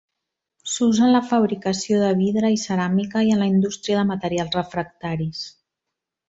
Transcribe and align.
S'usa 0.75 1.03
en 1.07 1.11
la 1.15 1.19
fabricació 1.31 1.99
de 2.03 2.09
vidre 2.21 2.51
i 2.55 2.59
ceràmica 2.63 3.23
i 3.27 3.31
en 3.37 3.43
la 3.45 3.51
indústria 3.53 3.99
de 4.01 4.07
materials 4.13 4.59
refractaris. 4.61 5.45